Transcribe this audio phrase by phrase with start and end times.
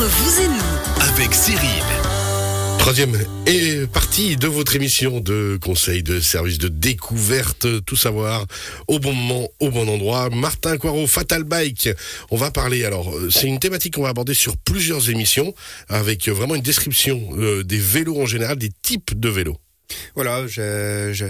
[0.00, 1.84] Entre vous et nous, avec Cyril.
[2.78, 8.46] Troisième et partie de votre émission de conseils de services de découverte, tout savoir
[8.88, 10.30] au bon moment, au bon endroit.
[10.30, 11.90] Martin Coirot, Fatal Bike.
[12.30, 15.54] On va parler, alors, euh, c'est une thématique qu'on va aborder sur plusieurs émissions
[15.90, 19.58] avec vraiment une description euh, des vélos en général, des types de vélos.
[20.14, 21.26] Voilà, je, je,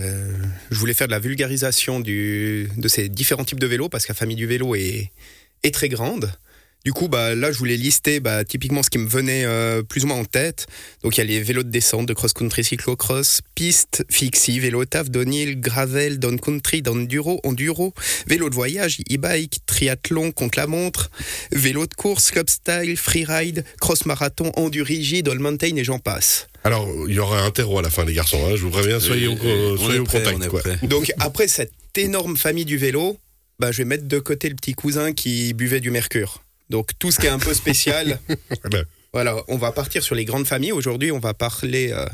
[0.71, 4.13] je voulais faire de la vulgarisation du, de ces différents types de vélos parce que
[4.13, 5.11] la famille du vélo est,
[5.65, 6.33] est très grande.
[6.85, 10.05] Du coup, bah, là, je voulais lister bah, typiquement ce qui me venait euh, plus
[10.05, 10.67] ou moins en tête.
[11.03, 15.11] Donc, il y a les vélos de descente, de cross-country, cyclocross, piste, fixie, vélo taf,
[15.11, 17.93] downhill, gravel, down-country, enduro, enduro,
[18.27, 21.11] vélo de voyage, e-bike, triathlon, contre-la-montre,
[21.53, 26.47] vélo de course, club-style, freeride, cross-marathon, endurigide, all mountain et j'en passe.
[26.65, 28.41] Alors, il y aura un terreau à la fin, les garçons.
[28.47, 30.49] Hein, je vous préviens, soyez au, Euh, soyez on au est prêt, contact.
[30.49, 30.63] quoi.
[30.83, 33.19] Donc, après cette énorme famille du vélo,
[33.59, 36.43] bah, je vais mettre de côté le petit cousin qui buvait du mercure.
[36.71, 38.19] Donc, tout ce qui est un peu spécial,
[38.63, 38.85] Voilà.
[39.13, 40.71] Voilà, on va partir sur les grandes familles.
[40.71, 42.07] Aujourd'hui, on va parler euh,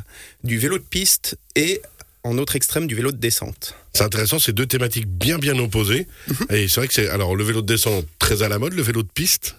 [0.45, 1.83] du vélo de piste et
[2.25, 3.75] en autre extrême du vélo de descente.
[3.93, 6.09] C'est intéressant, c'est deux thématiques bien bien opposées.
[6.51, 8.83] Et c'est vrai que c'est alors le vélo de descente très à la mode, le
[8.83, 9.57] vélo de piste?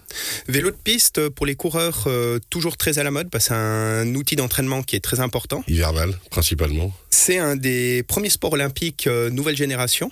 [0.48, 3.54] Vélo de piste pour les coureurs euh, toujours très à la mode parce que c'est
[3.54, 5.64] un outil d'entraînement qui est très important.
[5.68, 6.92] hivernal principalement.
[7.08, 10.10] C'est un des premiers sports olympiques euh, nouvelle génération.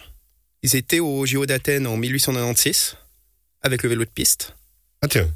[0.63, 2.97] Ils étaient au JO d'Athènes en 1896
[3.63, 4.56] avec le vélo de piste.
[5.03, 5.29] Ah tiens,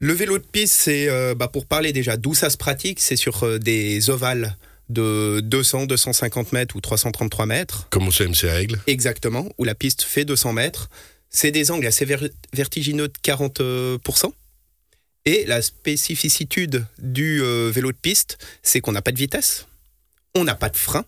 [0.00, 3.16] Le vélo de piste, c'est euh, bah, pour parler déjà d'où ça se pratique, c'est
[3.16, 4.56] sur euh, des ovales
[4.88, 7.88] de 200, 250 mètres ou 333 mètres.
[7.90, 8.78] comme au CMC à Aigle.
[8.86, 10.88] Exactement, où la piste fait 200 mètres.
[11.28, 14.32] C'est des angles assez ver- vertigineux de 40%.
[15.24, 16.68] Et la spécificité
[17.00, 19.66] du euh, vélo de piste, c'est qu'on n'a pas de vitesse,
[20.36, 21.04] on n'a pas de frein,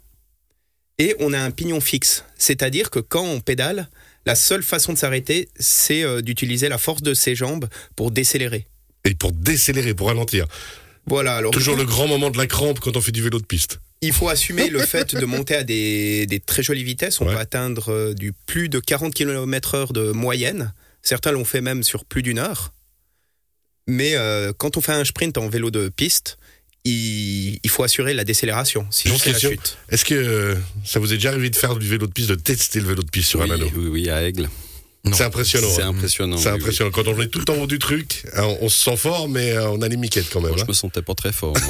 [0.99, 2.25] et on a un pignon fixe.
[2.37, 3.89] C'est-à-dire que quand on pédale,
[4.27, 8.67] la seule façon de s'arrêter, c'est euh, d'utiliser la force de ses jambes pour décélérer.
[9.05, 10.47] Et pour décélérer, pour ralentir.
[11.07, 13.47] Voilà, alors Toujours le grand moment de la crampe quand on fait du vélo de
[13.47, 13.81] piste.
[14.03, 17.21] il faut assumer le fait de monter à des, des très jolies vitesses.
[17.21, 17.33] On Ouais.
[17.35, 20.75] peut atteindre euh, du plus de 40 km/h de moyenne.
[21.03, 22.73] Certains l'ont fait même sur plus d'une heure.
[23.87, 26.37] Mais euh, quand on fait un sprint en vélo de piste,
[26.89, 28.87] il, il faut assurer la décélération.
[28.91, 29.51] Sinon, Juste c'est la question.
[29.51, 29.79] chute.
[29.91, 30.55] Est-ce que euh,
[30.85, 33.03] ça vous est déjà arrivé de faire du vélo de piste, de tester le vélo
[33.03, 33.71] de piste sur oui, un anneau?
[33.77, 34.49] oui, oui, à Aigle.
[35.13, 35.69] C'est impressionnant.
[35.75, 35.89] C'est hein.
[35.91, 36.37] impressionnant.
[36.37, 36.61] C'est oui, oui.
[36.61, 36.91] impressionnant.
[36.91, 39.71] Quand on est tout en haut du truc, hein, on se sent fort, mais euh,
[39.71, 40.51] on a les miquettes quand même.
[40.51, 40.67] Moi, je hein.
[40.69, 41.55] me sentais pas très fort.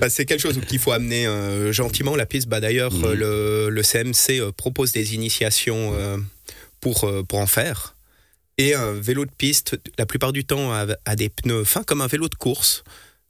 [0.00, 2.14] Bah, c'est quelque chose qu'il faut amener euh, gentiment.
[2.14, 3.12] La piste, bah, d'ailleurs, Mhm.
[3.14, 6.16] le, le CMC euh, propose des initiations euh,
[6.80, 7.96] pour, euh, pour en faire.
[8.58, 12.00] Et un vélo de piste, la plupart du temps, a, a des pneus fins comme
[12.00, 12.82] un vélo de course,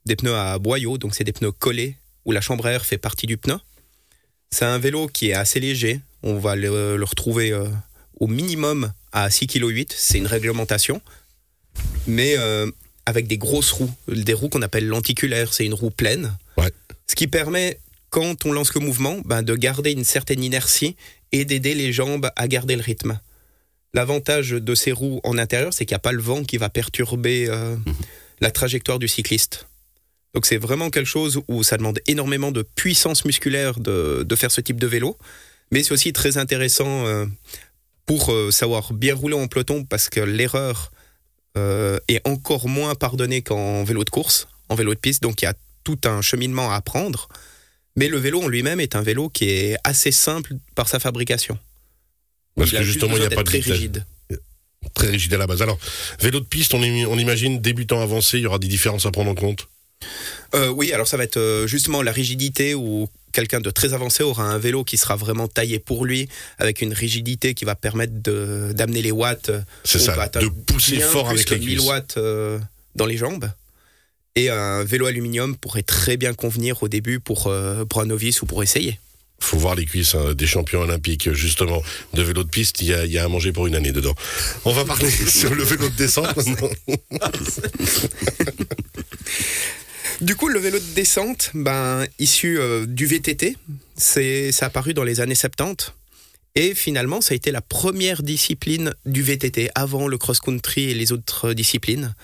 [0.06, 2.98] des pneus à boyau, donc c'est des pneus collés où la chambre à air fait
[2.98, 3.58] partie du pneu.
[4.50, 6.00] C'est un vélo qui est assez léger.
[6.22, 7.66] On va le, le retrouver euh,
[8.18, 9.92] au minimum à 6,8 kg.
[9.96, 11.00] C'est une réglementation.
[12.06, 12.70] Mais euh,
[13.06, 15.52] avec des grosses roues, des roues qu'on appelle lenticulaires.
[15.52, 16.36] C'est une roue pleine.
[16.56, 16.70] Ouais.
[17.06, 17.78] Ce qui permet,
[18.10, 20.96] quand on lance le mouvement, ben, de garder une certaine inertie
[21.32, 23.18] et d'aider les jambes à garder le rythme.
[23.94, 26.68] L'avantage de ces roues en intérieur, c'est qu'il n'y a pas le vent qui va
[26.68, 27.76] perturber euh,
[28.40, 29.66] la trajectoire du cycliste.
[30.34, 34.50] Donc c'est vraiment quelque chose où ça demande énormément de puissance musculaire de, de faire
[34.50, 35.16] ce type de vélo.
[35.72, 37.24] Mais c'est aussi très intéressant euh,
[38.04, 40.90] pour euh, savoir bien rouler en peloton parce que l'erreur
[42.06, 45.24] est encore moins pardonnée qu'en vélo de course, en vélo de piste.
[45.24, 47.28] Donc il y a tout un cheminement à apprendre.
[47.96, 51.58] Mais le vélo en lui-même est un vélo qui est assez simple par sa fabrication.
[52.58, 53.72] Parce que juste justement, il n'y a pas de très vitesse.
[53.72, 54.04] rigide.
[54.94, 55.62] Très rigide à la base.
[55.62, 55.78] Alors,
[56.20, 59.10] vélo de piste, on, im- on imagine débutant avancé, il y aura des différences à
[59.10, 59.68] prendre en compte?
[60.54, 64.22] Euh, oui, alors ça va être euh, justement la rigidité où quelqu'un de très avancé
[64.22, 68.12] aura un vélo qui sera vraiment taillé pour lui, avec une rigidité qui va permettre
[68.22, 69.50] de- d'amener les watts.
[69.50, 71.86] euh, C'est on ça, de pousser bien fort plus avec les 1000 cuisses.
[71.88, 72.58] watts euh,
[72.94, 73.50] dans les jambes.
[74.36, 78.40] Et un vélo aluminium pourrait très bien convenir au début pour, euh, pour un novice
[78.40, 78.98] ou pour essayer.
[79.40, 81.82] Faut voir les cuisses hein, des champions olympiques, justement,
[82.14, 82.80] de vélo de piste.
[82.80, 84.14] Il y a, il y a à manger pour une année dedans.
[84.64, 86.70] On va parler sur le vélo de descente maintenant.
[90.20, 93.56] Du coup, le vélo de descente, ben, issu euh, du VTT,
[93.96, 95.92] c'est, ça a apparu dans les années 70.
[96.56, 101.12] Et finalement, ça a été la première discipline du VTT, avant le cross-country et les
[101.12, 102.16] autres disciplines.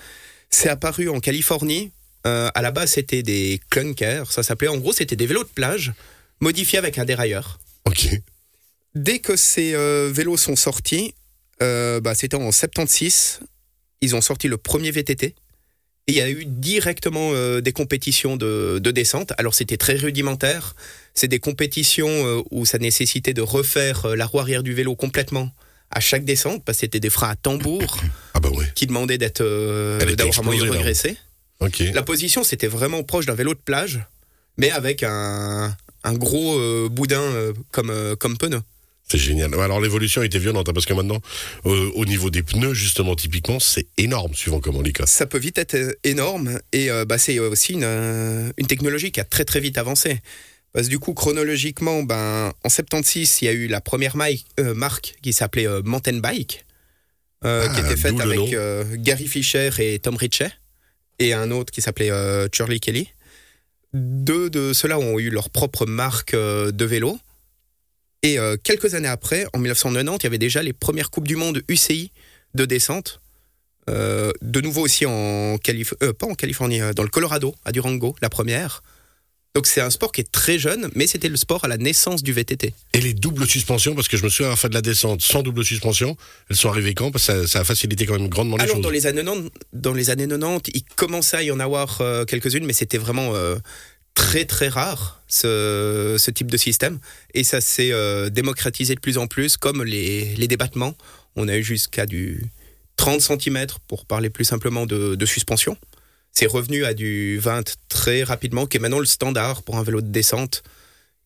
[0.49, 1.91] C'est apparu en Californie.
[2.27, 4.29] Euh, à la base, c'était des clunkers.
[4.29, 5.93] Ça s'appelait, en gros, c'était des vélos de plage
[6.39, 7.59] modifiés avec un dérailleur.
[7.85, 8.09] Ok.
[8.95, 11.13] Dès que ces euh, vélos sont sortis,
[11.61, 13.41] euh, bah, c'était en 76,
[14.01, 15.35] ils ont sorti le premier VTT.
[16.07, 19.33] Et il y a eu directement euh, des compétitions de, de descente.
[19.37, 20.75] Alors c'était très rudimentaire.
[21.13, 25.51] C'est des compétitions où ça nécessitait de refaire la roue arrière du vélo complètement
[25.91, 28.01] à chaque descente, parce que c'était des freins à tambour.
[28.33, 28.69] Ah bah ouais.
[28.75, 30.71] qui demandait d'être d'avoir un moyen là.
[30.71, 31.17] regressé.
[31.61, 31.81] Ok.
[31.93, 34.01] La position, c'était vraiment proche d'un vélo de plage,
[34.57, 35.73] mais avec un,
[36.05, 38.61] un gros euh, boudin euh, comme, euh, comme pneu.
[39.07, 39.53] C'est génial.
[39.59, 41.19] Alors l'évolution était violente hein, parce que maintenant,
[41.67, 45.11] euh, au niveau des pneus justement, typiquement, c'est énorme suivant comment on les casse.
[45.11, 47.83] Ça peut vite être énorme et euh, bah, c'est aussi une,
[48.57, 50.21] une technologie qui a très très vite avancé.
[50.73, 54.43] Parce que du coup, chronologiquement, ben, en 76, il y a eu la première maille-
[54.59, 56.65] euh, marque qui s'appelait Mountain Bike,
[57.45, 58.55] euh, qui Ah, était faite avec
[59.01, 60.43] Gary Fisher et Tom Ritchie,
[61.19, 62.09] et un autre qui s'appelait
[62.51, 63.07] Charlie Kelly.
[63.95, 67.17] Deux de ceux-là ont eu leur propre marque euh, de vélo.
[68.23, 71.37] Et euh, quelques années après, en 1990, il y avait déjà les premières Coupes du
[71.37, 72.11] Monde UCI
[72.55, 73.21] de descente.
[73.89, 78.29] Euh, de nouveau aussi en Californie, pas en Californie, dans le Colorado, à Durango, la
[78.29, 78.83] première.
[79.55, 82.21] Donc c'est un sport qui est très jeune, mais c'était le sport à la naissance
[82.21, 82.73] du VTT.
[82.91, 85.43] Et les doubles suspensions, parce que je me souviens avoir fait de la descente sans
[85.43, 86.17] double suspension,
[86.49, 87.09] elles sont arrivées quand?
[87.09, 88.83] Parce que ça, ça a facilité quand même grandement les Alors choses.
[88.83, 92.25] dans les années 90, dans les années 90, il commençait à y en avoir euh,
[92.25, 93.55] quelques-unes, mais c'était vraiment euh,
[94.13, 96.99] très très rare ce, ce type de système.
[97.33, 100.95] Et ça s'est euh, démocratisé de plus en plus, comme les, les débattements.
[101.37, 102.43] On a eu jusqu'à du
[102.97, 105.77] 30 cm pour parler plus simplement de, de suspension.
[106.37, 110.01] C'est revenu à du 20 très rapidement, qui est maintenant le standard pour un vélo
[110.01, 110.63] de descente,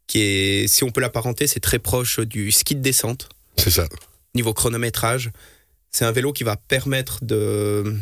[0.06, 3.28] qui est, si on peut l'apparenter, c'est très proche du ski de descente
[3.58, 3.88] C'est ça.
[4.36, 5.32] niveau chronométrage.
[5.92, 7.96] C'est un vélo qui va permettre de,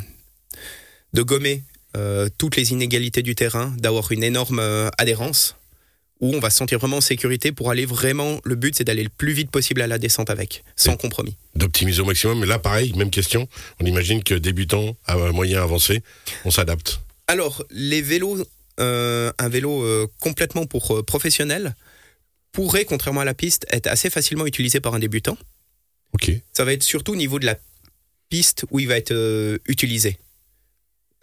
[1.13, 1.63] de gommer
[1.95, 5.55] euh, toutes les inégalités du terrain, d'avoir une énorme euh, adhérence,
[6.19, 8.39] où on va se sentir vraiment en sécurité pour aller vraiment.
[8.43, 11.35] Le but, c'est d'aller le plus vite possible à la descente avec, sans Et- compromis.
[11.55, 12.39] D'optimiser au maximum.
[12.39, 13.47] Mais là, pareil, même question.
[13.79, 16.01] On imagine que débutant, à moyen avancé,
[16.45, 16.99] on s'adapte.
[17.27, 18.45] Alors, les vélos,
[18.79, 21.75] euh, un vélo euh, complètement pour euh, professionnels,
[22.51, 25.37] pourrait, contrairement à la piste, être assez facilement utilisé par un débutant.
[26.13, 26.31] Ok.
[26.53, 27.57] Ça va être surtout au niveau de la
[28.29, 30.17] piste où il va être euh, utilisé.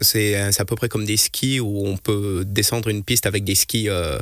[0.01, 3.45] C'est c'est à peu près comme des skis où on peut descendre une piste avec
[3.45, 4.19] des skis euh,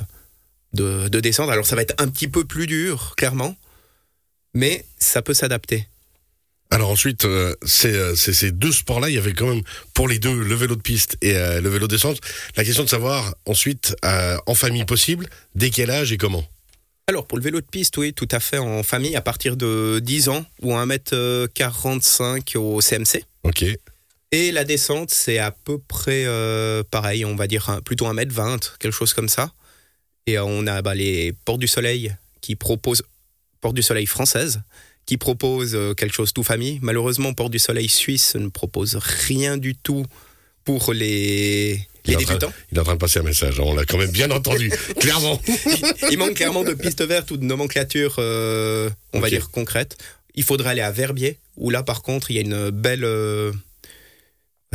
[0.73, 1.51] de, de descente.
[1.51, 3.57] Alors ça va être un petit peu plus dur, clairement,
[4.55, 5.87] mais ça peut s'adapter.
[6.71, 10.09] Alors ensuite, euh, c'est, euh, c'est- ces deux sports-là, il y avait quand même pour
[10.09, 12.19] les deux le vélo de piste et euh, le vélo de descente.
[12.57, 16.45] La question de savoir ensuite euh, en famille possible, dès quel âge et comment?
[17.09, 20.01] Alors pour le vélo de piste, oui, tout à fait en famille, à partir de
[20.03, 23.25] 10 ans ou 1m45 au CMC.
[23.43, 23.65] Ok.
[24.31, 26.25] Et la descente, c'est à peu près
[26.91, 29.53] pareil, on va dire un- plutôt 1m20, quelque chose comme ça.
[30.27, 33.03] Et euh, on a bah, les Portes du Soleil qui proposent,
[33.61, 34.63] Portes du Soleil française,
[35.07, 36.79] qui proposent euh, quelque chose tout famille.
[36.83, 40.07] Malheureusement, Portes du Soleil suisse ne propose rien du tout
[40.65, 42.53] pour les, les Il train- débutants.
[42.71, 44.71] Il est en train de passer un message, hein, on l'a quand même bien entendu,
[45.01, 45.41] clairement.
[46.11, 49.97] Il manque clairement de pistes vertes ou de nomenclature, euh, on va dire, concrète.
[50.37, 53.53] Il faudrait aller à Verbier, où là, par contre, il y a une belle, euh,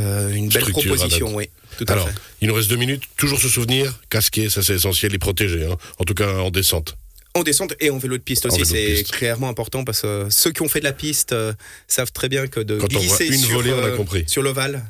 [0.00, 2.14] euh, une belle Structure proposition, oui, tout à Alors, fait.
[2.40, 3.02] il nous reste deux minutes.
[3.16, 5.64] Toujours se souvenir, casquer, ça c'est essentiel, et protéger.
[5.66, 5.76] hein.
[5.98, 6.96] En tout cas, en descente.
[7.34, 10.62] En descente et en vélo de piste aussi, c'est clairement important parce que ceux qui
[10.62, 11.52] ont fait de la piste euh,
[11.86, 13.96] savent très bien que de Quand on voit glisser une sur, volée, on a euh,
[13.96, 14.24] compris.
[14.26, 14.84] sur l'ovale,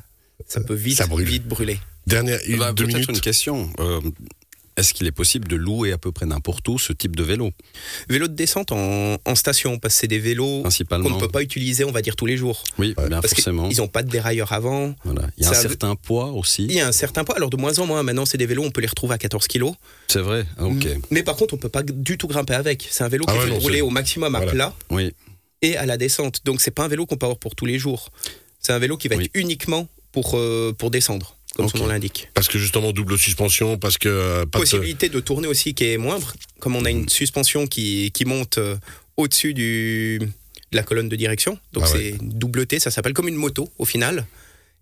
[0.47, 1.27] ça peut vite, Ça brûle.
[1.27, 1.79] vite brûler.
[2.07, 3.09] Dernière, une, Bah, deux Peut-être minutes.
[3.09, 3.69] une question.
[3.79, 3.99] Euh,
[4.79, 7.51] Est-ce qu'il est possible de louer à peu près n'importe où ce type de vélo?
[8.09, 11.41] Vélo de descente en, en station, parce que c'est des vélos qu'on ne peut pas
[11.41, 12.63] utiliser, on va dire, tous les jours.
[12.77, 13.07] Oui, Ouais.
[13.07, 13.67] bien Parce forcément.
[13.69, 14.95] qu'ils n'ont pas de dérailleur avant.
[15.03, 15.23] Voilà.
[15.37, 16.65] Il y a un certain poids Il aussi.
[16.67, 18.71] y a un certain poids, alors de moins en moins, maintenant c'est des vélos, on
[18.71, 19.73] peut les retrouver à 14 kilos.
[20.07, 20.45] C'est vrai.
[20.57, 20.87] Ah, Ok.
[21.11, 22.87] Mais par contre, on peut pas du tout grimper avec.
[22.89, 24.51] C'est un vélo Ah qui ouais, fait non, rouler au maximum à Voilà.
[24.51, 25.13] plat Oui.
[25.61, 26.41] et à la descente.
[26.45, 28.09] Donc c'est pas un vélo qu'on peut avoir pour tous les jours.
[28.59, 29.25] C'est un vélo qui va Oui.
[29.25, 32.29] être uniquement pour, euh, pour descendre, comme son nom l'indique.
[32.33, 35.97] Parce que justement, double suspension, parce que euh, pas Possibilité de tourner aussi qui est
[35.97, 38.75] moindre, comme on a une suspension qui, qui monte euh,
[39.17, 41.57] au-dessus du, de la colonne de direction.
[41.73, 44.25] Donc Ah c'est une double T, ça s'appelle comme une moto au final.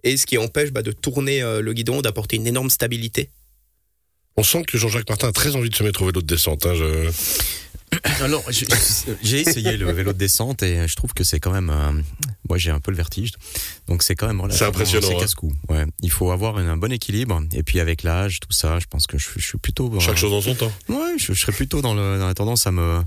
[0.03, 3.29] Et ce qui empêche bah, de tourner euh, le guidon, d'apporter une énorme stabilité.
[4.37, 6.65] On sent que Jean-Jacques Martin a très envie de se mettre au vélo de descente.
[6.67, 7.09] hein, je-
[8.21, 11.69] Alors, j'ai- essayé le vélo de descente et je trouve que c'est quand même.
[11.69, 11.91] euh,
[12.49, 13.31] moi, j'ai un peu le vertige.
[13.87, 14.41] Donc, c'est quand même.
[14.41, 15.19] relativement- impressionnant, C'est hein.
[15.19, 15.51] casse-cou.
[15.69, 15.85] Ouais.
[16.01, 17.41] Il faut avoir un bon équilibre.
[17.53, 19.93] Et puis, avec l'âge, tout ça, je pense que je, je suis plutôt.
[19.93, 20.71] euh, Chaque chose en son temps.
[20.89, 23.01] Ouais, je, je serais plutôt dans, le, dans la tendance à me.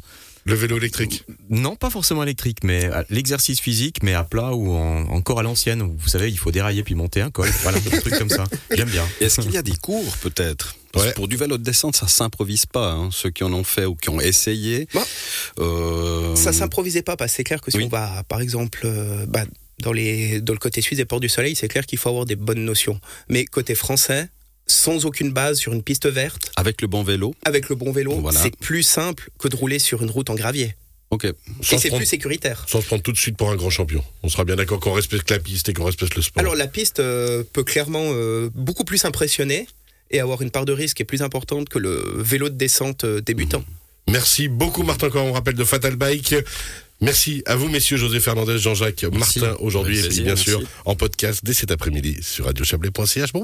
[0.47, 1.25] Le vélo électrique.
[1.50, 5.82] Non, pas forcément électrique, mais l'exercice physique, mais à plat ou en, encore à l'ancienne.
[5.82, 7.49] où Vous savez, il faut dérailler puis monter un col.
[7.62, 8.44] Voilà, des trucs comme ça.
[8.75, 9.06] J'aime bien.
[9.20, 10.75] Est-ce qu'il y a des cours peut-être?
[10.92, 11.12] Parce que.
[11.14, 12.92] Pour du vélo de descente, ça s'improvise pas.
[12.92, 13.11] hein.
[13.12, 14.88] Ceux qui en ont fait ou qui ont essayé.
[14.94, 15.04] Bah,
[15.61, 17.85] euh, Ça s'improvisait pas, parce que c'est clair que si Oui.
[17.85, 19.44] on va, par exemple, euh, bah,
[19.80, 22.25] dans, les, dans le côté suisse des Ports du Soleil, c'est clair qu'il faut avoir
[22.25, 22.99] des bonnes notions.
[23.28, 24.28] Mais côté français,
[24.70, 27.34] sans aucune base sur une piste verte, Avec le bon vélo.
[27.44, 28.40] avec le bon vélo, Voilà.
[28.40, 30.74] c'est plus simple que de rouler sur une route en gravier.
[31.10, 31.24] Ok.
[31.24, 32.64] Et Sans c'est plus sécuritaire.
[32.68, 34.02] sans se prendre tout de suite pour un grand champion.
[34.22, 36.40] On sera bien d'accord qu'on respecte la piste et qu'on respecte le sport.
[36.40, 39.66] Alors la piste euh, peut clairement euh, beaucoup plus impressionner
[40.12, 43.04] et avoir une part de risque qui est plus importante que le vélo de descente
[43.04, 43.64] euh, débutant.
[44.08, 46.34] Merci beaucoup Martin Coiron, on rappelle de Fatal Bike.
[47.00, 49.04] Merci à vous messieurs José Fernandez, Jean-Jacques.
[49.12, 50.44] Martin aujourd'hui et bien merci.
[50.50, 53.32] sûr en podcast dès cet après-midi sur radiochablais.ch.
[53.32, 53.38] Bon